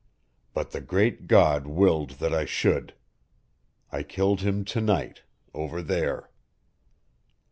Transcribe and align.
But 0.55 0.71
the 0.71 0.81
Great 0.81 1.27
God 1.27 1.67
willed 1.67 2.17
that 2.17 2.33
I 2.33 2.43
should. 2.45 2.95
I 3.91 4.01
killed 4.01 4.41
him 4.41 4.65
to 4.65 4.81
night 4.81 5.21
over 5.53 5.79
there!" 5.83 6.31